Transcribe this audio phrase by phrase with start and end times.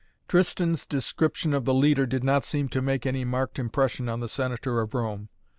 [0.27, 4.27] Tristan's description of the leader did not seem to make any marked impression on the
[4.27, 5.29] Senator of Rome.